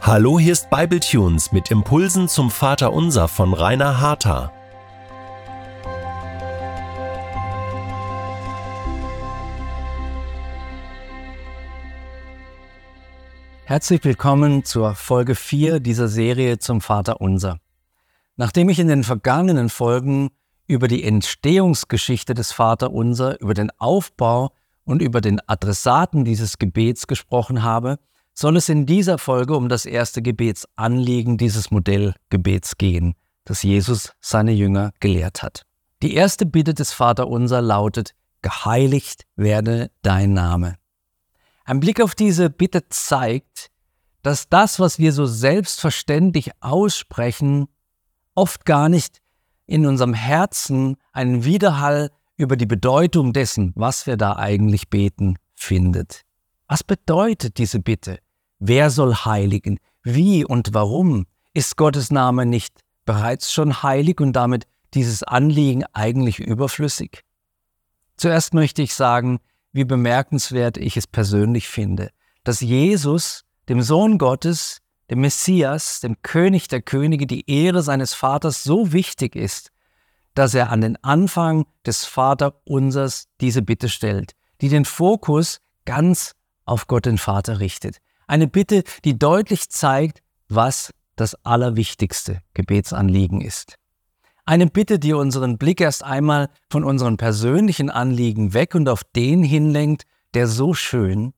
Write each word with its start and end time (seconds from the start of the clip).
Hallo, 0.00 0.38
hier 0.38 0.52
ist 0.52 0.68
Bibletunes 0.68 1.52
mit 1.52 1.70
Impulsen 1.70 2.28
zum 2.28 2.50
Vater 2.50 2.92
Unser 2.92 3.28
von 3.28 3.54
Rainer 3.54 4.00
Harter. 4.00 4.52
Herzlich 13.64 14.04
willkommen 14.04 14.66
zur 14.66 14.94
Folge 14.94 15.34
4 15.34 15.80
dieser 15.80 16.08
Serie 16.08 16.58
zum 16.58 16.82
Vater 16.82 17.22
Unser. 17.22 17.58
Nachdem 18.36 18.68
ich 18.68 18.78
in 18.80 18.88
den 18.88 19.04
vergangenen 19.04 19.70
Folgen 19.70 20.28
über 20.66 20.88
die 20.88 21.04
Entstehungsgeschichte 21.04 22.34
des 22.34 22.52
Vater 22.52 22.92
Unser, 22.92 23.40
über 23.40 23.54
den 23.54 23.70
Aufbau 23.78 24.50
und 24.84 25.02
über 25.02 25.20
den 25.20 25.40
Adressaten 25.46 26.24
dieses 26.24 26.58
Gebets 26.58 27.06
gesprochen 27.06 27.62
habe, 27.62 27.98
soll 28.34 28.56
es 28.56 28.68
in 28.68 28.86
dieser 28.86 29.18
Folge 29.18 29.56
um 29.56 29.68
das 29.68 29.84
erste 29.84 30.22
Gebetsanliegen 30.22 31.36
dieses 31.36 31.70
Modellgebets 31.70 32.78
gehen, 32.78 33.14
das 33.44 33.62
Jesus 33.62 34.12
seine 34.20 34.52
Jünger 34.52 34.92
gelehrt 35.00 35.42
hat. 35.42 35.62
Die 36.02 36.14
erste 36.14 36.46
Bitte 36.46 36.74
des 36.74 36.92
Vaterunser 36.92 37.60
lautet, 37.60 38.14
geheiligt 38.40 39.24
werde 39.36 39.90
dein 40.02 40.32
Name. 40.32 40.76
Ein 41.64 41.80
Blick 41.80 42.00
auf 42.00 42.14
diese 42.14 42.50
Bitte 42.50 42.88
zeigt, 42.88 43.70
dass 44.22 44.48
das, 44.48 44.80
was 44.80 44.98
wir 44.98 45.12
so 45.12 45.26
selbstverständlich 45.26 46.50
aussprechen, 46.60 47.68
oft 48.34 48.64
gar 48.64 48.88
nicht 48.88 49.20
in 49.66 49.86
unserem 49.86 50.14
Herzen 50.14 50.96
einen 51.12 51.44
Widerhall 51.44 52.10
über 52.42 52.56
die 52.56 52.66
Bedeutung 52.66 53.32
dessen, 53.32 53.72
was 53.74 54.06
wir 54.06 54.16
da 54.16 54.36
eigentlich 54.36 54.90
beten, 54.90 55.36
findet. 55.54 56.22
Was 56.68 56.84
bedeutet 56.84 57.58
diese 57.58 57.80
Bitte? 57.80 58.18
Wer 58.58 58.90
soll 58.90 59.14
heiligen? 59.14 59.78
Wie 60.02 60.44
und 60.44 60.74
warum? 60.74 61.26
Ist 61.54 61.76
Gottes 61.76 62.10
Name 62.10 62.46
nicht 62.46 62.80
bereits 63.04 63.52
schon 63.52 63.82
heilig 63.82 64.20
und 64.20 64.34
damit 64.34 64.66
dieses 64.94 65.22
Anliegen 65.22 65.84
eigentlich 65.92 66.38
überflüssig? 66.38 67.24
Zuerst 68.16 68.54
möchte 68.54 68.82
ich 68.82 68.94
sagen, 68.94 69.40
wie 69.72 69.84
bemerkenswert 69.84 70.76
ich 70.76 70.96
es 70.96 71.06
persönlich 71.06 71.68
finde, 71.68 72.10
dass 72.44 72.60
Jesus, 72.60 73.44
dem 73.68 73.82
Sohn 73.82 74.18
Gottes, 74.18 74.78
dem 75.10 75.20
Messias, 75.20 76.00
dem 76.00 76.22
König 76.22 76.68
der 76.68 76.82
Könige, 76.82 77.26
die 77.26 77.50
Ehre 77.50 77.82
seines 77.82 78.14
Vaters 78.14 78.62
so 78.62 78.92
wichtig 78.92 79.34
ist, 79.34 79.71
dass 80.34 80.54
er 80.54 80.70
an 80.70 80.80
den 80.80 81.02
Anfang 81.02 81.66
des 81.86 82.04
Vaterunsers 82.04 83.28
diese 83.40 83.62
Bitte 83.62 83.88
stellt, 83.88 84.32
die 84.60 84.68
den 84.68 84.84
Fokus 84.84 85.58
ganz 85.84 86.34
auf 86.64 86.86
Gott 86.86 87.06
den 87.06 87.18
Vater 87.18 87.60
richtet. 87.60 87.98
Eine 88.26 88.46
Bitte, 88.46 88.84
die 89.04 89.18
deutlich 89.18 89.68
zeigt, 89.68 90.22
was 90.48 90.92
das 91.16 91.34
allerwichtigste 91.44 92.40
Gebetsanliegen 92.54 93.40
ist. 93.40 93.76
Eine 94.44 94.66
Bitte, 94.66 94.98
die 94.98 95.12
unseren 95.12 95.58
Blick 95.58 95.80
erst 95.80 96.02
einmal 96.02 96.48
von 96.70 96.82
unseren 96.82 97.16
persönlichen 97.16 97.90
Anliegen 97.90 98.54
weg 98.54 98.74
und 98.74 98.88
auf 98.88 99.04
den 99.04 99.42
hinlenkt, 99.42 100.04
der 100.34 100.48
so 100.48 100.74
schön, 100.74 101.32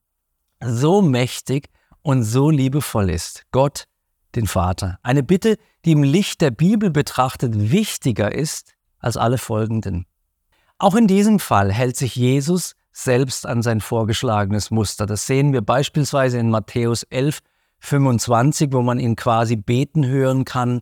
so 0.65 1.03
mächtig 1.03 1.69
und 2.03 2.22
so 2.22 2.48
liebevoll 2.48 3.11
ist. 3.11 3.45
Gott, 3.50 3.84
den 4.37 4.47
Vater. 4.47 4.98
Eine 5.03 5.22
Bitte, 5.22 5.56
die 5.84 5.92
im 5.92 6.03
Licht 6.03 6.41
der 6.41 6.50
Bibel 6.50 6.91
betrachtet 6.91 7.70
wichtiger 7.70 8.34
ist 8.34 8.73
als 9.05 9.16
alle 9.16 9.38
folgenden. 9.38 10.06
Auch 10.78 10.94
in 10.94 11.06
diesem 11.06 11.38
Fall 11.38 11.72
hält 11.72 11.97
sich 11.97 12.16
Jesus 12.16 12.74
selbst 12.92 13.47
an 13.47 13.62
sein 13.62 13.80
vorgeschlagenes 13.80 14.70
Muster. 14.70 15.06
Das 15.06 15.27
sehen 15.27 15.52
wir 15.52 15.62
beispielsweise 15.62 16.38
in 16.38 16.50
Matthäus 16.50 17.02
11, 17.05 17.41
25, 17.80 18.72
wo 18.72 18.82
man 18.82 18.98
ihn 18.98 19.16
quasi 19.16 19.56
beten 19.56 20.06
hören 20.06 20.44
kann. 20.44 20.81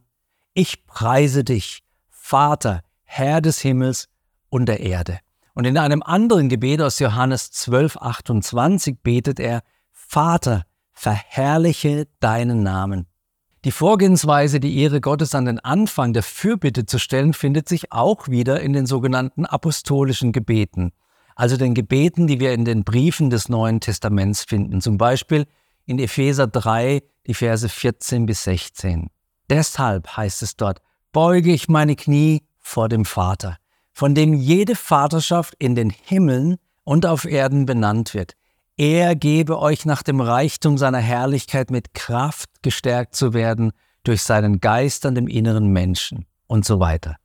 Ich 0.55 0.87
preise 0.87 1.45
dich, 1.45 1.83
Vater, 2.09 2.83
Herr 3.05 3.41
des 3.41 3.61
Himmels 3.61 4.09
und 4.51 4.67
der 4.67 4.81
Erde. 4.81 5.19
Und 5.55 5.67
in 5.67 5.77
einem 5.77 6.03
anderen 6.03 6.49
Gebet 6.49 6.81
aus 6.81 6.99
Johannes 6.99 7.51
12, 7.51 7.97
28 7.97 8.99
betet 9.03 9.41
er, 9.41 9.63
Vater, 9.91 10.65
verherrliche 10.93 12.07
deinen 12.21 12.63
Namen. 12.63 13.07
Die 13.65 13.73
Vorgehensweise, 13.73 14.59
die 14.59 14.79
Ehre 14.79 15.01
Gottes 15.01 15.35
an 15.35 15.45
den 15.45 15.61
Anfang 15.61 16.13
der 16.13 16.23
Fürbitte 16.23 16.85
zu 16.85 16.99
stellen, 16.99 17.33
findet 17.33 17.69
sich 17.69 17.93
auch 17.93 18.29
wieder 18.29 18.61
in 18.61 18.73
den 18.73 18.87
sogenannten 18.87 19.47
apostolischen 19.47 20.33
Gebeten 20.33 20.93
also 21.35 21.57
den 21.57 21.75
Gebeten, 21.75 22.27
die 22.27 22.41
wir 22.41 22.53
in 22.53 22.65
den 22.65 22.85
Briefen 22.85 23.31
des 23.31 23.49
Neuen 23.49 23.81
Testaments 23.81 24.45
finden, 24.45 24.81
zum 24.81 24.99
Beispiel 24.99 25.47
in 25.87 25.99
Epheser 25.99 26.47
3, 26.47 27.03
die 27.27 27.35
Verse 27.35 27.69
14 27.69 28.27
bis 28.27 28.45
16. 28.45 29.09
Deshalb 29.51 30.17
heißt 30.17 30.43
es 30.43 30.57
dort, 30.57 30.81
beuge 31.13 31.53
ich 31.53 31.69
meine 31.69 31.97
Knie 31.97 32.43
vor 32.61 32.89
dem 32.89 33.05
Vater, 33.05 33.59
von 33.93 34.15
dem 34.15 34.35
jede 34.35 34.77
Vaterschaft 34.77 35.55
in 35.59 35.75
den 35.75 35.91
Himmeln 35.91 36.57
und 36.85 37.07
auf 37.07 37.25
Erden 37.25 37.67
benannt 37.67 38.15
wird. 38.15 38.35
Er 38.77 39.15
gebe 39.15 39.59
euch 39.59 39.85
nach 39.85 40.03
dem 40.03 40.21
Reichtum 40.21 40.79
seiner 40.79 40.99
Herrlichkeit 40.99 41.71
mit 41.71 41.95
Kraft 41.95 42.49
gestärkt 42.63 43.15
zu 43.15 43.35
werden 43.35 43.73
durch 44.03 44.23
seinen 44.23 44.61
Geist 44.61 45.05
an 45.05 45.15
dem 45.15 45.29
inneren 45.29 45.69
Menschen 45.69 46.27
und 46.47 46.65
so 46.65 46.81
weiter. 46.81 47.17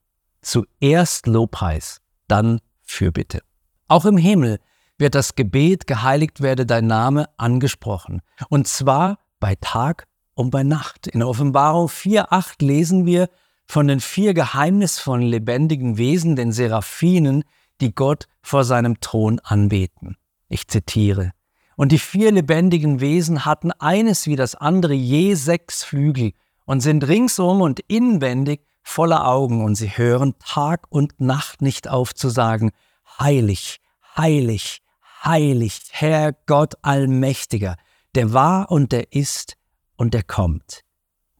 Zuerst 0.42 1.26
Lobpreis, 1.26 2.00
dann 2.28 2.60
Fürbitte. 2.84 3.42
Auch 3.88 4.06
im 4.06 4.18
Himmel 4.18 4.60
wird 4.98 5.16
das 5.16 5.36
Gebet 5.36 5.88
geheiligt 5.88 6.42
werde 6.42 6.66
dein 6.66 6.88
Name 6.88 7.28
angesprochen. 7.38 8.22
Und 8.50 8.68
zwar 8.68 9.20
bei 9.40 9.56
Tag 9.60 10.08
und 10.34 10.50
bei 10.50 10.64
Nacht. 10.64 11.08
In 11.08 11.24
Offenbarung 11.24 11.88
4.8 11.88 12.64
lesen 12.64 13.06
wir 13.06 13.30
von 13.66 13.88
den 13.88 14.00
vier 14.00 14.34
geheimnisvollen 14.34 15.28
lebendigen 15.28 15.98
Wesen, 15.98 16.36
den 16.36 16.52
Seraphinen, 16.52 17.44
die 17.82 17.94
Gott 17.94 18.28
vor 18.42 18.64
seinem 18.64 19.00
Thron 19.02 19.40
anbeten. 19.40 20.18
Ich 20.50 20.68
zitiere. 20.68 21.32
Und 21.78 21.92
die 21.92 22.00
vier 22.00 22.32
lebendigen 22.32 23.00
Wesen 23.02 23.46
hatten 23.46 23.72
eines 23.72 24.26
wie 24.26 24.36
das 24.36 24.56
andere 24.56 24.96
je 24.96 25.36
sechs 25.36 25.84
Flügel 25.84 26.34
und 26.66 26.82
sind 26.82 27.08
ringsum 27.08 27.62
und 27.62 27.80
inwendig 27.88 28.66
voller 28.82 29.28
Augen 29.28 29.64
und 29.64 29.76
sie 29.76 29.96
hören 29.96 30.34
Tag 30.40 30.88
und 30.90 31.22
Nacht 31.22 31.62
nicht 31.62 31.88
auf 31.88 32.16
zu 32.16 32.30
sagen, 32.30 32.72
heilig, 33.20 33.80
heilig, 34.18 34.82
heilig, 35.24 35.82
Herr 35.92 36.34
Gott 36.48 36.74
Allmächtiger, 36.82 37.76
der 38.16 38.34
war 38.34 38.72
und 38.72 38.92
der 38.92 39.14
ist 39.14 39.56
und 39.98 40.16
der 40.16 40.24
kommt. 40.24 40.82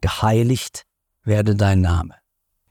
Geheiligt 0.02 0.86
werde 1.24 1.56
dein 1.56 1.82
Name. 1.82 2.14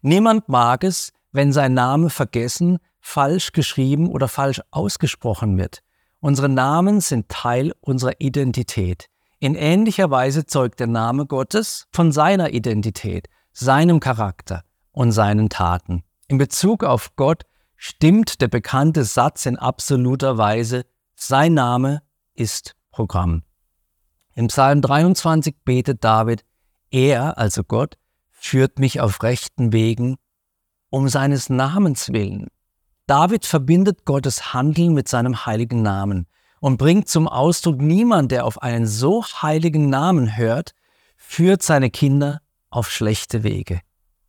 Niemand 0.02 0.48
mag 0.48 0.84
es, 0.84 1.12
wenn 1.32 1.52
sein 1.52 1.74
Name 1.74 2.10
vergessen, 2.10 2.78
falsch 3.00 3.50
geschrieben 3.50 4.08
oder 4.08 4.28
falsch 4.28 4.62
ausgesprochen 4.70 5.58
wird. 5.58 5.82
Unsere 6.20 6.48
Namen 6.48 7.00
sind 7.00 7.28
Teil 7.28 7.72
unserer 7.80 8.20
Identität. 8.20 9.08
In 9.38 9.54
ähnlicher 9.54 10.10
Weise 10.10 10.46
zeugt 10.46 10.80
der 10.80 10.86
Name 10.86 11.26
Gottes 11.26 11.86
von 11.92 12.10
seiner 12.10 12.52
Identität, 12.52 13.28
seinem 13.52 14.00
Charakter 14.00 14.64
und 14.92 15.12
seinen 15.12 15.50
Taten. 15.50 16.04
In 16.28 16.38
Bezug 16.38 16.84
auf 16.84 17.14
Gott 17.16 17.44
stimmt 17.76 18.40
der 18.40 18.48
bekannte 18.48 19.04
Satz 19.04 19.46
in 19.46 19.56
absoluter 19.56 20.38
Weise, 20.38 20.86
sein 21.14 21.54
Name 21.54 22.02
ist 22.34 22.74
Programm. 22.90 23.42
Im 24.34 24.48
Psalm 24.48 24.80
23 24.80 25.54
betet 25.64 26.02
David, 26.02 26.44
er, 26.90 27.38
also 27.38 27.62
Gott, 27.62 27.98
führt 28.30 28.78
mich 28.78 29.00
auf 29.00 29.22
rechten 29.22 29.72
Wegen 29.72 30.16
um 30.88 31.08
seines 31.08 31.50
Namens 31.50 32.12
willen. 32.12 32.48
David 33.06 33.46
verbindet 33.46 34.04
Gottes 34.04 34.52
Handeln 34.52 34.92
mit 34.92 35.08
seinem 35.08 35.46
heiligen 35.46 35.80
Namen 35.80 36.26
und 36.58 36.76
bringt 36.76 37.08
zum 37.08 37.28
Ausdruck, 37.28 37.80
niemand, 37.80 38.32
der 38.32 38.44
auf 38.44 38.60
einen 38.62 38.88
so 38.88 39.24
heiligen 39.24 39.88
Namen 39.88 40.36
hört, 40.36 40.72
führt 41.16 41.62
seine 41.62 41.90
Kinder 41.90 42.40
auf 42.68 42.90
schlechte 42.90 43.44
Wege. 43.44 43.80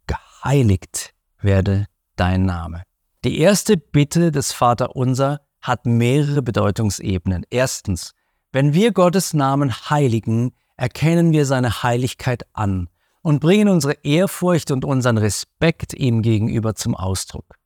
Geheiligt 0.05 1.15
werde 1.41 1.87
dein 2.17 2.45
Name. 2.45 2.83
Die 3.25 3.39
erste 3.39 3.77
Bitte 3.77 4.31
des 4.31 4.51
Vaterunser 4.51 5.41
hat 5.59 5.87
mehrere 5.87 6.43
Bedeutungsebenen. 6.43 7.45
Erstens, 7.49 8.13
wenn 8.51 8.73
wir 8.75 8.91
Gottes 8.91 9.33
Namen 9.33 9.73
heiligen, 9.89 10.51
erkennen 10.75 11.31
wir 11.31 11.47
seine 11.47 11.81
Heiligkeit 11.81 12.43
an 12.53 12.89
und 13.23 13.39
bringen 13.39 13.69
unsere 13.69 13.93
Ehrfurcht 14.03 14.69
und 14.69 14.85
unseren 14.85 15.17
Respekt 15.17 15.95
ihm 15.95 16.21
gegenüber 16.21 16.75
zum 16.75 16.95
Ausdruck. 16.95 17.57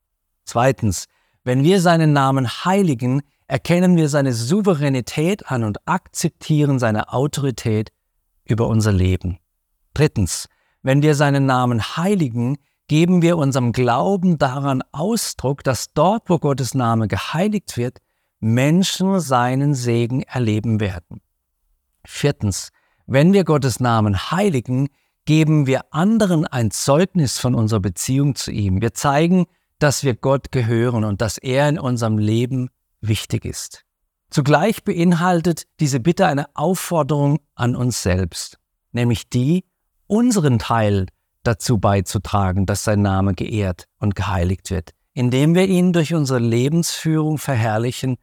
Zweitens, 0.52 1.06
wenn 1.46 1.64
wir 1.64 1.80
seinen 1.80 2.12
Namen 2.12 2.46
heiligen, 2.46 3.22
erkennen 3.48 3.96
wir 3.96 4.10
seine 4.10 4.34
Souveränität 4.34 5.50
an 5.50 5.64
und 5.64 5.88
akzeptieren 5.88 6.78
seine 6.78 7.14
Autorität 7.14 7.94
über 8.44 8.68
unser 8.68 8.92
Leben. 8.92 9.40
Drittens, 9.94 10.50
wenn 10.82 11.04
wir 11.04 11.16
seinen 11.16 11.46
Namen 11.46 11.96
heiligen, 11.96 12.58
geben 12.90 13.22
wir 13.22 13.38
unserem 13.38 13.72
Glauben 13.72 14.40
daran 14.40 14.84
Ausdruck, 14.92 15.64
dass 15.64 15.94
dort, 15.94 16.30
wo 16.30 16.38
Gottes 16.38 16.74
Name 16.74 17.08
geheiligt 17.08 17.78
wird, 17.78 18.00
Menschen 18.42 19.22
seinen 19.22 19.74
Segen 19.74 20.22
erleben 20.24 20.82
werden. 20.82 21.22
Viertens, 22.06 22.72
wenn 23.08 23.32
wir 23.32 23.46
Gottes 23.46 23.80
Namen 23.80 24.32
heiligen, 24.32 24.90
geben 25.24 25.66
wir 25.66 25.94
anderen 25.94 26.46
ein 26.46 26.72
Zeugnis 26.72 27.40
von 27.40 27.56
unserer 27.56 27.80
Beziehung 27.80 28.36
zu 28.36 28.52
ihm. 28.52 28.82
Wir 28.82 28.94
zeigen, 28.94 29.46
dass 29.82 30.04
wir 30.04 30.14
Gott 30.14 30.52
gehören 30.52 31.04
und 31.04 31.22
dass 31.22 31.40
er 31.40 31.68
in 31.68 31.80
unserem 31.80 32.20
Leben 32.20 32.70
wichtig 33.02 33.46
ist. 33.46 33.84
Zugleich 34.30 34.84
beinhaltet 34.84 35.64
diese 35.80 36.00
Bitte 36.00 36.28
eine 36.28 36.56
Aufforderung 36.56 37.40
an 37.56 37.76
uns 37.76 38.04
selbst, 38.04 38.60
nämlich 38.92 39.28
die, 39.28 39.66
unseren 40.06 40.60
Teil 40.60 41.08
dazu 41.42 41.80
beizutragen, 41.80 42.68
dass 42.68 42.84
sein 42.84 43.02
Name 43.02 43.34
geehrt 43.34 43.88
und 43.98 44.16
geheiligt 44.16 44.70
wird, 44.70 44.92
indem 45.14 45.56
wir 45.56 45.66
ihn 45.66 45.94
durch 45.94 46.14
unsere 46.14 46.40
Lebensführung 46.40 47.40
verherrlichen 47.40 48.18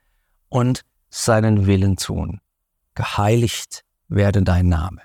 und 0.49 0.83
seinen 1.11 1.67
Willen 1.67 1.97
tun. 1.97 2.41
Geheiligt 2.95 3.85
werde 4.07 4.43
dein 4.43 4.69
Name. 4.69 5.03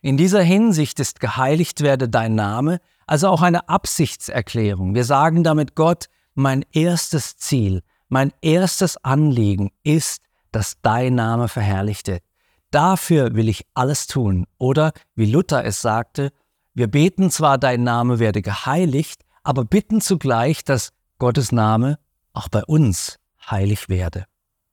In 0.00 0.16
dieser 0.16 0.42
Hinsicht 0.42 1.00
ist 1.00 1.18
geheiligt 1.18 1.80
werde 1.80 2.08
dein 2.08 2.36
Name 2.36 2.78
also 3.06 3.28
auch 3.28 3.42
eine 3.42 3.68
Absichtserklärung. 3.68 4.94
Wir 4.94 5.04
sagen 5.04 5.44
damit 5.44 5.74
Gott, 5.74 6.06
mein 6.34 6.64
erstes 6.72 7.36
Ziel, 7.36 7.82
mein 8.08 8.32
erstes 8.40 8.96
Anliegen 9.04 9.70
ist, 9.82 10.22
dass 10.50 10.76
dein 10.82 11.14
Name 11.14 11.48
verherrlicht 11.48 12.08
wird. 12.08 12.22
Dafür 12.70 13.34
will 13.34 13.48
ich 13.48 13.66
alles 13.74 14.06
tun. 14.06 14.46
Oder 14.58 14.92
wie 15.14 15.30
Luther 15.30 15.64
es 15.64 15.82
sagte, 15.82 16.32
wir 16.74 16.86
beten 16.86 17.30
zwar, 17.30 17.58
dein 17.58 17.82
Name 17.82 18.18
werde 18.18 18.40
geheiligt, 18.40 19.22
aber 19.42 19.64
bitten 19.64 20.00
zugleich, 20.00 20.64
dass 20.64 20.92
Gottes 21.18 21.52
Name 21.52 21.98
auch 22.32 22.48
bei 22.48 22.64
uns 22.64 23.18
heilig 23.50 23.88
werde. 23.90 24.24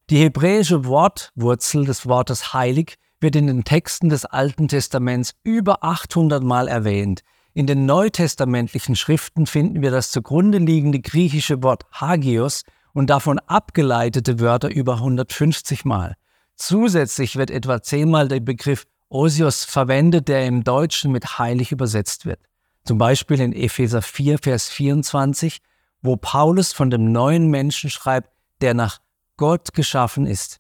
Die 0.09 0.17
hebräische 0.17 0.85
Wortwurzel 0.85 1.85
des 1.85 2.07
Wortes 2.07 2.53
heilig 2.53 2.95
wird 3.19 3.35
in 3.35 3.47
den 3.47 3.65
Texten 3.65 4.09
des 4.09 4.25
Alten 4.25 4.69
Testaments 4.69 5.33
über 5.43 5.83
800 5.83 6.41
Mal 6.41 6.69
erwähnt. 6.69 7.21
In 7.53 7.67
den 7.67 7.85
neutestamentlichen 7.85 8.95
Schriften 8.95 9.45
finden 9.45 9.81
wir 9.81 9.91
das 9.91 10.11
zugrunde 10.11 10.59
liegende 10.59 10.99
griechische 10.99 11.63
Wort 11.63 11.85
Hagios 11.91 12.63
und 12.93 13.09
davon 13.09 13.39
abgeleitete 13.39 14.39
Wörter 14.39 14.69
über 14.69 14.95
150 14.95 15.85
Mal. 15.85 16.15
Zusätzlich 16.55 17.35
wird 17.37 17.51
etwa 17.51 17.81
zehnmal 17.81 18.27
der 18.27 18.39
Begriff 18.39 18.85
Osios 19.09 19.65
verwendet, 19.65 20.27
der 20.27 20.45
im 20.45 20.63
Deutschen 20.63 21.11
mit 21.11 21.39
heilig 21.39 21.71
übersetzt 21.71 22.25
wird. 22.25 22.39
Zum 22.85 22.97
Beispiel 22.97 23.39
in 23.39 23.53
Epheser 23.53 24.01
4, 24.01 24.39
Vers 24.39 24.69
24, 24.69 25.59
wo 26.01 26.15
Paulus 26.15 26.73
von 26.73 26.89
dem 26.89 27.11
neuen 27.11 27.47
Menschen 27.47 27.89
schreibt, 27.89 28.29
der 28.61 28.73
nach 28.73 28.99
Gott 29.37 29.73
geschaffen 29.73 30.25
ist, 30.25 30.59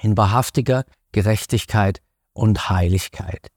in 0.00 0.16
wahrhaftiger 0.16 0.84
Gerechtigkeit 1.12 2.00
und 2.32 2.68
Heiligkeit. 2.68 3.48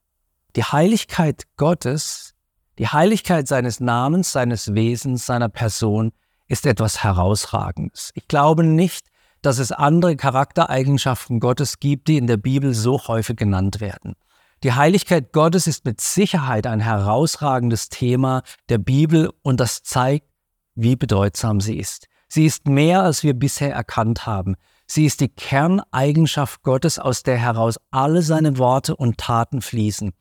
Die 0.56 0.64
Heiligkeit 0.64 1.44
Gottes, 1.58 2.33
die 2.80 2.88
Heiligkeit 2.88 3.48
seines 3.48 3.80
Namens, 3.80 4.32
seines 4.32 4.74
Wesens, 4.74 5.26
seiner 5.26 5.50
Person 5.50 6.12
ist 6.48 6.66
etwas 6.66 7.04
Herausragendes. 7.04 8.12
Ich 8.16 8.28
glaube 8.28 8.64
nicht, 8.64 9.08
dass 9.42 9.60
es 9.60 9.72
andere 9.72 10.16
Charaktereigenschaften 10.16 11.40
Gottes 11.40 11.80
gibt, 11.80 12.08
die 12.08 12.18
in 12.18 12.28
der 12.28 12.38
Bibel 12.38 12.74
so 12.74 13.08
häufig 13.08 13.36
genannt 13.36 13.82
werden. 13.82 14.16
Die 14.64 14.74
Heiligkeit 14.74 15.34
Gottes 15.34 15.68
ist 15.68 15.84
mit 15.84 16.00
Sicherheit 16.00 16.66
ein 16.66 16.80
herausragendes 16.80 17.90
Thema 17.90 18.44
der 18.70 18.78
Bibel 18.78 19.30
und 19.42 19.60
das 19.60 19.84
zeigt, 19.84 20.28
wie 20.74 20.96
bedeutsam 20.96 21.60
sie 21.60 21.78
ist. 21.78 22.08
Sie 22.30 22.46
ist 22.46 22.68
mehr, 22.68 23.04
als 23.04 23.24
wir 23.24 23.34
bisher 23.34 23.74
erkannt 23.74 24.26
haben. 24.26 24.56
Sie 24.88 25.06
ist 25.06 25.20
die 25.20 25.30
Kerneigenschaft 25.30 26.64
Gottes, 26.64 26.98
aus 26.98 27.24
der 27.24 27.38
heraus 27.38 27.78
alle 27.92 28.22
seine 28.22 28.58
Worte 28.58 28.96
und 28.96 29.18
Taten 29.18 29.62
fließen. 29.62 30.14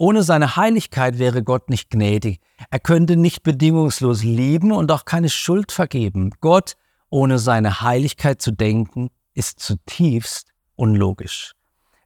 Ohne 0.00 0.22
seine 0.22 0.56
Heiligkeit 0.56 1.18
wäre 1.18 1.42
Gott 1.42 1.68
nicht 1.68 1.90
gnädig. 1.90 2.40
Er 2.70 2.80
könnte 2.80 3.18
nicht 3.18 3.42
bedingungslos 3.42 4.22
lieben 4.22 4.72
und 4.72 4.90
auch 4.90 5.04
keine 5.04 5.28
Schuld 5.28 5.72
vergeben. 5.72 6.30
Gott, 6.40 6.78
ohne 7.10 7.38
seine 7.38 7.82
Heiligkeit 7.82 8.40
zu 8.40 8.50
denken, 8.50 9.10
ist 9.34 9.60
zutiefst 9.60 10.48
unlogisch. 10.74 11.52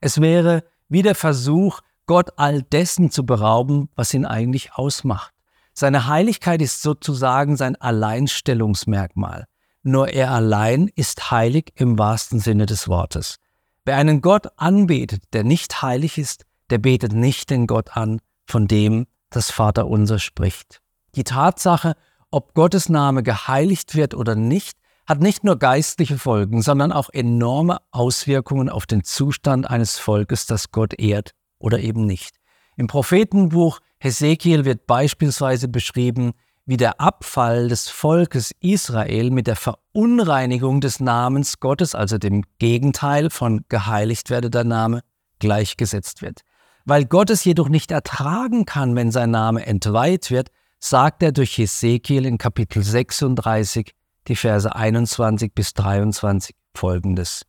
Es 0.00 0.20
wäre 0.20 0.64
wie 0.88 1.02
der 1.02 1.14
Versuch, 1.14 1.82
Gott 2.06 2.32
all 2.36 2.62
dessen 2.62 3.12
zu 3.12 3.24
berauben, 3.24 3.88
was 3.94 4.12
ihn 4.12 4.26
eigentlich 4.26 4.72
ausmacht. 4.74 5.32
Seine 5.72 6.08
Heiligkeit 6.08 6.62
ist 6.62 6.82
sozusagen 6.82 7.56
sein 7.56 7.76
Alleinstellungsmerkmal. 7.76 9.44
Nur 9.84 10.08
er 10.08 10.32
allein 10.32 10.90
ist 10.96 11.30
heilig 11.30 11.72
im 11.76 11.96
wahrsten 11.96 12.40
Sinne 12.40 12.66
des 12.66 12.88
Wortes. 12.88 13.36
Wer 13.84 13.98
einen 13.98 14.20
Gott 14.20 14.48
anbetet, 14.56 15.22
der 15.32 15.44
nicht 15.44 15.80
heilig 15.80 16.18
ist, 16.18 16.44
der 16.74 16.78
betet 16.78 17.12
nicht 17.12 17.50
den 17.50 17.68
Gott 17.68 17.96
an, 17.96 18.18
von 18.48 18.66
dem 18.66 19.06
das 19.30 19.52
Vaterunser 19.52 20.18
spricht. 20.18 20.80
Die 21.14 21.22
Tatsache, 21.22 21.94
ob 22.32 22.52
Gottes 22.52 22.88
Name 22.88 23.22
geheiligt 23.22 23.94
wird 23.94 24.12
oder 24.12 24.34
nicht, 24.34 24.76
hat 25.06 25.20
nicht 25.20 25.44
nur 25.44 25.56
geistliche 25.56 26.18
Folgen, 26.18 26.62
sondern 26.62 26.90
auch 26.90 27.10
enorme 27.10 27.78
Auswirkungen 27.92 28.68
auf 28.68 28.86
den 28.86 29.04
Zustand 29.04 29.70
eines 29.70 30.00
Volkes, 30.00 30.46
das 30.46 30.72
Gott 30.72 30.98
ehrt 30.98 31.30
oder 31.60 31.78
eben 31.78 32.06
nicht. 32.06 32.38
Im 32.76 32.88
Prophetenbuch 32.88 33.78
Hesekiel 34.00 34.64
wird 34.64 34.88
beispielsweise 34.88 35.68
beschrieben, 35.68 36.32
wie 36.66 36.76
der 36.76 37.00
Abfall 37.00 37.68
des 37.68 37.88
Volkes 37.88 38.50
Israel 38.58 39.30
mit 39.30 39.46
der 39.46 39.54
Verunreinigung 39.54 40.80
des 40.80 40.98
Namens 40.98 41.60
Gottes, 41.60 41.94
also 41.94 42.18
dem 42.18 42.42
Gegenteil 42.58 43.30
von 43.30 43.64
geheiligt 43.68 44.28
werde 44.28 44.50
der 44.50 44.64
Name, 44.64 45.02
gleichgesetzt 45.38 46.20
wird. 46.20 46.40
Weil 46.84 47.06
Gott 47.06 47.30
es 47.30 47.44
jedoch 47.44 47.68
nicht 47.68 47.90
ertragen 47.90 48.64
kann, 48.66 48.94
wenn 48.96 49.10
sein 49.10 49.30
Name 49.30 49.66
entweiht 49.66 50.30
wird, 50.30 50.50
sagt 50.78 51.22
er 51.22 51.32
durch 51.32 51.56
Hesekiel 51.56 52.26
in 52.26 52.38
Kapitel 52.38 52.82
36 52.82 53.94
die 54.28 54.36
Verse 54.36 54.74
21 54.74 55.54
bis 55.54 55.74
23 55.74 56.54
folgendes. 56.74 57.46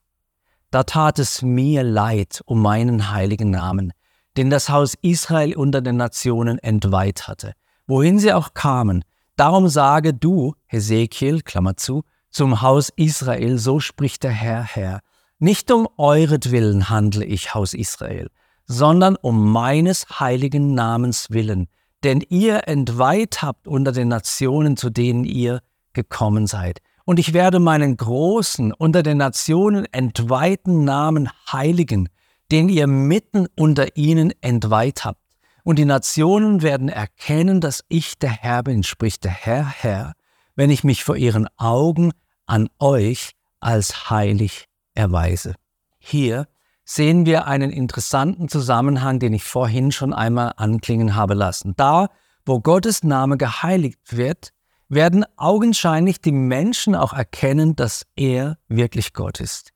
Da 0.71 0.83
tat 0.83 1.19
es 1.19 1.41
mir 1.41 1.83
leid 1.83 2.41
um 2.45 2.61
meinen 2.61 3.11
heiligen 3.11 3.49
Namen, 3.49 3.93
den 4.37 4.49
das 4.49 4.69
Haus 4.69 4.95
Israel 5.01 5.55
unter 5.55 5.81
den 5.81 5.97
Nationen 5.97 6.59
entweiht 6.59 7.27
hatte 7.27 7.53
wohin 7.87 8.19
sie 8.19 8.33
auch 8.33 8.53
kamen. 8.53 9.03
Darum 9.35 9.67
sage 9.67 10.13
du, 10.13 10.55
Hesekiel, 10.67 11.41
Klammer 11.41 11.77
zu, 11.77 12.03
zum 12.29 12.61
Haus 12.61 12.89
Israel, 12.95 13.57
so 13.57 13.79
spricht 13.79 14.23
der 14.23 14.31
Herr, 14.31 14.63
Herr, 14.63 15.01
nicht 15.39 15.71
um 15.71 15.87
euretwillen 15.97 16.89
handle 16.89 17.25
ich, 17.25 17.53
Haus 17.53 17.73
Israel, 17.73 18.29
sondern 18.65 19.15
um 19.15 19.51
meines 19.51 20.19
heiligen 20.19 20.73
Namens 20.73 21.29
willen, 21.29 21.67
denn 22.03 22.21
ihr 22.29 22.67
entweiht 22.67 23.41
habt 23.41 23.67
unter 23.67 23.91
den 23.91 24.07
Nationen, 24.07 24.77
zu 24.77 24.89
denen 24.89 25.23
ihr 25.23 25.61
gekommen 25.93 26.47
seid. 26.47 26.79
Und 27.05 27.19
ich 27.19 27.33
werde 27.33 27.59
meinen 27.59 27.97
großen, 27.97 28.73
unter 28.73 29.03
den 29.03 29.17
Nationen 29.17 29.85
entweihten 29.91 30.83
Namen 30.83 31.29
heiligen, 31.51 32.09
den 32.51 32.69
ihr 32.69 32.87
mitten 32.87 33.47
unter 33.55 33.95
ihnen 33.95 34.33
entweiht 34.41 35.05
habt. 35.05 35.21
Und 35.63 35.79
die 35.79 35.85
Nationen 35.85 36.61
werden 36.61 36.89
erkennen, 36.89 37.61
dass 37.61 37.83
ich 37.89 38.19
der 38.19 38.31
Herr 38.31 38.63
bin, 38.63 38.83
spricht 38.83 39.23
der 39.23 39.31
Herr, 39.31 39.65
Herr, 39.65 40.13
wenn 40.55 40.69
ich 40.69 40.83
mich 40.83 41.03
vor 41.03 41.15
ihren 41.15 41.47
Augen 41.57 42.11
an 42.45 42.69
euch 42.79 43.31
als 43.59 44.09
heilig 44.09 44.65
erweise. 44.93 45.55
Hier 45.97 46.47
sehen 46.85 47.25
wir 47.25 47.47
einen 47.47 47.71
interessanten 47.71 48.47
Zusammenhang, 48.47 49.19
den 49.19 49.33
ich 49.33 49.43
vorhin 49.43 49.91
schon 49.91 50.13
einmal 50.13 50.53
anklingen 50.55 51.15
habe 51.15 51.33
lassen. 51.33 51.73
Da, 51.75 52.09
wo 52.45 52.61
Gottes 52.61 53.03
Name 53.03 53.37
geheiligt 53.37 54.15
wird, 54.15 54.53
werden 54.87 55.25
augenscheinlich 55.35 56.21
die 56.21 56.31
Menschen 56.31 56.95
auch 56.95 57.11
erkennen, 57.11 57.75
dass 57.75 58.05
er 58.15 58.57
wirklich 58.67 59.13
Gott 59.13 59.39
ist. 59.39 59.71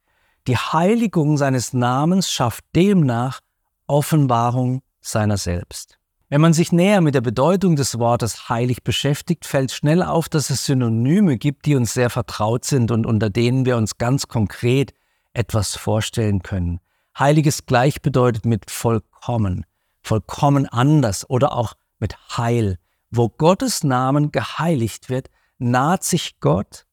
Die 0.48 0.56
Heiligung 0.56 1.38
seines 1.38 1.74
Namens 1.74 2.32
schafft 2.32 2.63
demnach 2.75 3.42
Offenbarung 3.88 4.82
seiner 5.01 5.38
selbst. 5.38 5.98
Wenn 6.32 6.42
man 6.42 6.54
sich 6.54 6.72
näher 6.72 7.01
mit 7.01 7.16
der 7.16 7.22
Bedeutung 7.22 7.75
des 7.75 7.98
Wortes 7.98 8.50
heilig 8.50 8.84
beschäftigt, 8.84 9.48
fällt 9.48 9.72
schnell 9.72 10.04
auf, 10.04 10.30
dass 10.30 10.51
es 10.51 10.63
Synonyme 10.63 11.39
gibt, 11.39 11.66
die 11.66 11.75
uns 11.75 11.96
sehr 11.96 12.12
vertraut 12.12 12.66
sind 12.66 12.92
und 12.92 13.08
unter 13.08 13.32
denen 13.32 13.66
wir 13.66 13.78
uns 13.78 13.98
ganz 13.98 14.28
konkret 14.28 14.94
etwas 15.34 15.75
vorstellen 15.75 16.44
können. 16.44 16.80
Heilig 17.18 17.46
ist 17.46 17.68
gleichbedeutend 17.68 18.46
mit 18.46 18.70
vollkommen, 18.72 19.66
vollkommen 20.01 20.66
anders 20.68 21.30
oder 21.30 21.54
auch 21.54 21.74
mit 22.00 22.16
Heil. 22.38 22.78
Wo 23.12 23.30
Gottes 23.30 23.84
Namen 23.84 24.32
geheiligt 24.32 25.10
wird, 25.10 25.30
naht 25.58 26.04
sich 26.04 26.39
Gott, 26.39 26.86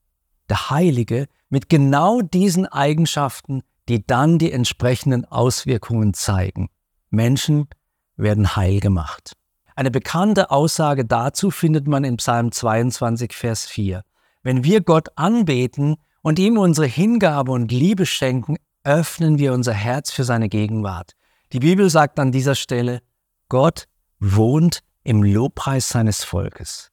der 0.49 0.71
Heilige, 0.71 1.27
mit 1.49 1.69
genau 1.69 2.21
diesen 2.23 2.67
Eigenschaften, 2.67 3.63
die 3.89 4.05
dann 4.07 4.39
die 4.39 4.51
entsprechenden 4.53 5.25
Auswirkungen 5.27 6.15
zeigen. 6.15 6.71
Menschen 7.11 7.69
werden 8.17 8.57
heil 8.57 8.81
gemacht. 8.81 9.33
Eine 9.75 9.91
bekannte 9.91 10.51
Aussage 10.51 11.05
dazu 11.05 11.51
findet 11.51 11.87
man 11.87 12.03
in 12.03 12.17
Psalm 12.17 12.51
22, 12.51 13.33
Vers 13.33 13.67
4. 13.67 14.03
Wenn 14.43 14.65
wir 14.65 14.81
Gott 14.81 15.11
anbeten 15.17 15.97
und 16.23 16.39
ihm 16.39 16.57
unsere 16.57 16.87
Hingabe 16.87 17.53
und 17.53 17.71
Liebe 17.71 18.07
schenken, 18.07 18.57
öffnen 18.87 19.39
wir 19.39 19.53
unser 19.53 19.73
Herz 19.73 20.13
für 20.13 20.25
seine 20.25 20.49
Gegenwart. 20.49 21.13
Die 21.53 21.59
Bibel 21.59 21.91
sagt 21.91 22.19
an 22.21 22.31
dieser 22.31 22.55
Stelle, 22.55 23.03
Gott 23.49 23.89
wohnt 24.21 24.81
im 25.03 25.23
Lobpreis 25.23 25.89
seines 25.89 26.23
Volkes. 26.25 26.91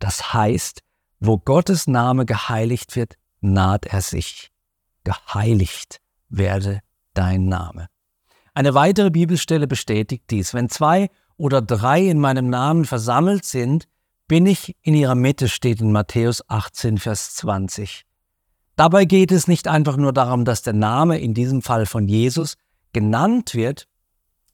Das 0.00 0.34
heißt, 0.34 0.80
wo 1.20 1.38
Gottes 1.38 1.86
Name 1.86 2.26
geheiligt 2.26 2.96
wird, 2.96 3.14
naht 3.40 3.86
er 3.86 4.02
sich. 4.02 4.50
Geheiligt 5.04 6.00
werde 6.28 6.80
dein 7.14 7.46
Name. 7.46 7.88
Eine 8.52 8.74
weitere 8.74 9.10
Bibelstelle 9.10 9.66
bestätigt 9.66 10.24
dies. 10.30 10.52
Wenn 10.52 10.68
zwei 10.68 11.10
oder 11.36 11.62
drei 11.62 12.02
in 12.06 12.18
meinem 12.18 12.48
Namen 12.50 12.84
versammelt 12.84 13.44
sind, 13.44 13.86
bin 14.26 14.46
ich 14.46 14.76
in 14.82 14.94
ihrer 14.94 15.14
Mitte, 15.14 15.48
steht 15.48 15.80
in 15.80 15.92
Matthäus 15.92 16.42
18, 16.48 16.98
Vers 16.98 17.34
20. 17.36 18.05
Dabei 18.76 19.06
geht 19.06 19.32
es 19.32 19.48
nicht 19.48 19.68
einfach 19.68 19.96
nur 19.96 20.12
darum, 20.12 20.44
dass 20.44 20.60
der 20.60 20.74
Name 20.74 21.18
in 21.18 21.32
diesem 21.32 21.62
Fall 21.62 21.86
von 21.86 22.08
Jesus 22.08 22.56
genannt 22.92 23.54
wird, 23.54 23.88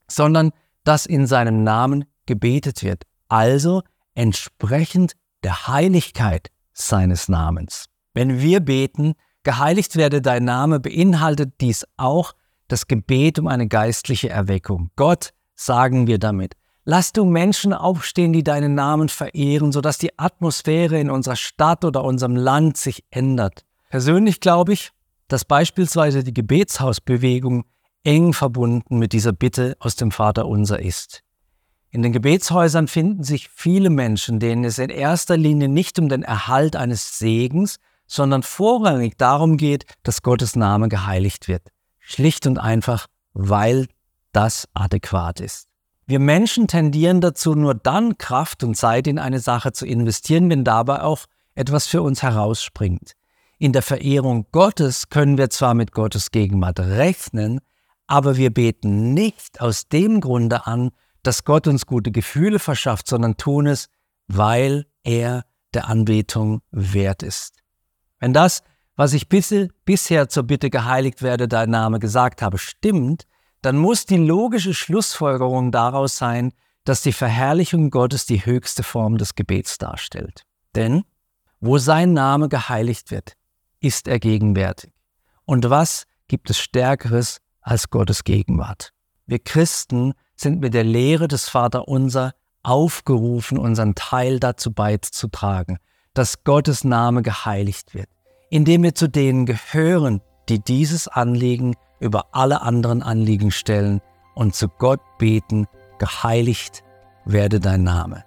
sondern 0.09 0.53
dass 0.85 1.07
in 1.07 1.27
seinem 1.27 1.65
Namen 1.65 2.05
gebetet 2.27 2.85
wird, 2.85 3.05
also 3.29 3.83
entsprechend 4.15 5.15
der 5.43 5.67
Heiligkeit 5.67 6.51
seines 6.73 7.29
Namens. 7.29 7.87
Wenn 8.15 8.41
wir 8.41 8.61
beten, 8.61 9.15
geheiligt 9.43 9.97
werde 9.97 10.23
dein 10.23 10.45
Name, 10.45 10.79
beinhaltet 10.79 11.55
dies 11.61 11.85
auch 11.97 12.35
das 12.69 12.87
Gebet 12.87 13.39
um 13.39 13.49
eine 13.49 13.67
geistliche 13.67 14.31
Erweckung. 14.31 14.91
Gott, 14.97 15.31
sagen 15.57 16.07
wir 16.07 16.19
damit, 16.19 16.55
lass 16.85 17.13
du 17.13 17.25
Menschen 17.25 17.73
aufstehen, 17.73 18.33
die 18.33 18.45
deinen 18.45 18.75
Namen 18.75 19.09
verehren, 19.09 19.73
sodass 19.73 19.99
die 19.99 20.17
Atmosphäre 20.19 20.99
in 21.01 21.11
unserer 21.11 21.37
Stadt 21.37 21.85
oder 21.85 22.05
unserem 22.05 22.37
Land 22.37 22.77
sich 22.77 23.05
ändert. 23.11 23.65
Persönlich 23.93 24.41
glaube 24.41 24.73
ich, 24.73 24.91
dass 25.29 25.45
beispielsweise 25.45 26.25
die 26.25 26.33
Gebetshausbewegung 26.33 27.67
eng 28.05 28.33
verbunden 28.33 28.99
mit 28.99 29.13
dieser 29.13 29.35
Bitte 29.35 29.77
aus 29.81 29.97
dem 29.97 30.11
Vater 30.11 30.47
unser 30.47 30.81
ist. 30.81 31.23
In 31.91 32.01
den 32.01 32.11
Gebetshäusern 32.11 32.89
finden 32.89 33.23
sich 33.23 33.51
viele 33.51 33.91
Menschen, 33.91 34.41
denen 34.41 34.65
es 34.65 34.79
in 34.79 34.89
erster 34.89 35.37
Linie 35.37 35.69
nicht 35.69 35.99
um 35.99 36.09
den 36.09 36.23
Erhalt 36.23 36.75
eines 36.75 37.19
Segens, 37.19 37.77
sondern 38.07 38.43
vorrangig 38.43 39.19
darum 39.19 39.59
geht, 39.59 39.85
dass 40.05 40.23
Gottes 40.23 40.57
Name 40.57 40.89
geheiligt 40.89 41.47
wird. 41.47 41.69
Schlicht 41.99 42.47
und 42.47 42.57
einfach, 42.57 43.09
weil 43.35 43.89
das 44.33 44.71
adäquat 44.73 45.39
ist. 45.39 45.69
Wir 46.07 46.19
Menschen 46.19 46.67
tendieren 46.67 47.21
dazu, 47.21 47.55
nur 47.55 47.75
dann 47.75 48.17
Kraft 48.17 48.65
und 48.65 48.75
Zeit 48.75 49.07
in 49.07 49.19
eine 49.19 49.41
Sache 49.41 49.73
zu 49.73 49.85
investieren, 49.85 50.49
wenn 50.49 50.65
dabei 50.65 51.03
auch 51.03 51.27
etwas 51.55 51.87
für 51.87 52.01
uns 52.01 52.23
herausspringt. 52.23 53.17
In 53.63 53.73
der 53.73 53.83
Verehrung 53.83 54.47
Gottes 54.51 55.09
können 55.09 55.39
wir 55.39 55.49
zwar 55.49 55.75
mit 55.75 55.93
Gottes 55.93 56.33
Gegenwart 56.33 56.81
rechnen, 56.81 57.61
aber 58.09 58.37
wir 58.37 58.53
beten 58.53 59.15
nicht 59.15 59.61
aus 59.61 59.87
dem 59.87 60.21
Grunde 60.21 60.67
an, 60.67 60.91
dass 61.23 61.45
Gott 61.45 61.69
uns 61.69 61.87
gute 61.87 62.11
Gefühle 62.11 62.59
verschafft, 62.59 63.07
sondern 63.07 63.37
tun 63.37 63.69
es, 63.69 63.87
weil 64.27 64.87
er 65.05 65.45
der 65.75 65.87
Anbetung 65.87 66.63
wert 66.73 67.23
ist. 67.23 67.55
Wenn 68.19 68.33
das, 68.33 68.65
was 68.97 69.13
ich 69.13 69.29
bisher 69.29 70.29
zur 70.29 70.43
Bitte 70.43 70.69
geheiligt 70.69 71.23
werde, 71.23 71.47
dein 71.47 71.71
Name 71.71 72.01
gesagt 72.01 72.43
habe, 72.43 72.59
stimmt, 72.59 73.29
dann 73.61 73.77
muss 73.77 74.07
die 74.07 74.17
logische 74.17 74.75
Schlussfolgerung 74.75 75.71
daraus 75.71 76.17
sein, 76.17 76.53
dass 76.83 77.03
die 77.03 77.13
Verherrlichung 77.13 77.91
Gottes 77.91 78.27
die 78.27 78.45
höchste 78.45 78.83
Form 78.83 79.19
des 79.19 79.37
Gebets 79.37 79.79
darstellt. 79.79 80.43
Denn 80.75 81.05
wo 81.61 81.79
sein 81.79 82.13
Name 82.13 82.49
geheiligt 82.49 83.13
wird, 83.13 83.37
ist 83.83 84.09
er 84.09 84.19
gegenwärtig. 84.19 84.93
Und 85.45 85.69
was 85.69 86.05
gibt 86.29 86.49
es 86.51 86.59
Stärkeres 86.59 87.41
als 87.61 87.91
Gottes 87.91 88.25
Gegenwart? 88.25 88.93
Wir 89.27 89.39
Christen 89.39 90.15
sind 90.37 90.61
mit 90.61 90.75
der 90.75 90.85
Lehre 90.85 91.29
des 91.29 91.49
Vaterunser 91.49 92.33
aufgerufen, 92.63 93.59
unseren 93.59 93.95
Teil 93.95 94.41
dazu 94.41 94.73
beizutragen, 94.73 95.79
dass 96.15 96.45
Gottes 96.45 96.85
Name 96.85 97.23
geheiligt 97.23 97.95
wird, 97.95 98.09
indem 98.51 98.83
wir 98.83 98.95
zu 98.95 99.09
denen 99.09 99.47
gehören, 99.47 100.21
die 100.49 100.61
dieses 100.61 101.09
Anliegen 101.09 101.75
über 102.01 102.35
alle 102.35 102.63
anderen 102.63 103.03
Anliegen 103.03 103.51
stellen 103.51 104.01
und 104.35 104.55
zu 104.55 104.69
Gott 104.69 105.01
beten, 105.19 105.67
geheiligt 105.99 106.83
werde 107.25 107.61
dein 107.61 107.85
Name. 107.85 108.25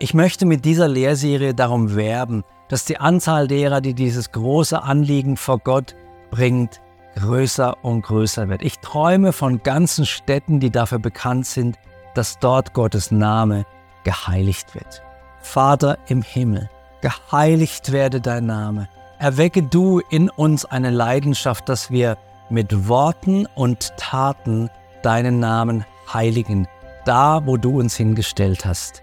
Ich 0.00 0.14
möchte 0.14 0.46
mit 0.46 0.64
dieser 0.64 0.86
Lehrserie 0.86 1.54
darum 1.54 1.96
werben, 1.96 2.44
dass 2.68 2.84
die 2.84 2.98
Anzahl 2.98 3.48
derer, 3.48 3.80
die 3.80 3.94
dieses 3.94 4.30
große 4.30 4.80
Anliegen 4.80 5.36
vor 5.36 5.58
Gott 5.58 5.96
bringt, 6.30 6.80
größer 7.16 7.82
und 7.82 8.02
größer 8.02 8.48
wird. 8.48 8.62
Ich 8.62 8.78
träume 8.78 9.32
von 9.32 9.60
ganzen 9.64 10.06
Städten, 10.06 10.60
die 10.60 10.70
dafür 10.70 11.00
bekannt 11.00 11.46
sind, 11.46 11.78
dass 12.14 12.38
dort 12.38 12.74
Gottes 12.74 13.10
Name 13.10 13.66
geheiligt 14.04 14.76
wird. 14.76 15.02
Vater 15.40 15.98
im 16.06 16.22
Himmel, 16.22 16.70
geheiligt 17.00 17.90
werde 17.90 18.20
dein 18.20 18.46
Name. 18.46 18.88
Erwecke 19.18 19.64
du 19.64 20.00
in 20.10 20.30
uns 20.30 20.64
eine 20.64 20.90
Leidenschaft, 20.90 21.68
dass 21.68 21.90
wir 21.90 22.18
mit 22.50 22.86
Worten 22.86 23.46
und 23.56 23.92
Taten 23.96 24.70
deinen 25.02 25.40
Namen 25.40 25.84
heiligen, 26.12 26.68
da 27.04 27.44
wo 27.44 27.56
du 27.56 27.80
uns 27.80 27.96
hingestellt 27.96 28.64
hast. 28.64 29.02